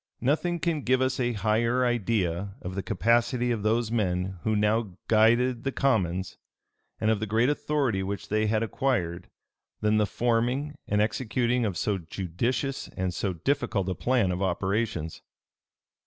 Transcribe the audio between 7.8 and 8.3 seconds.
which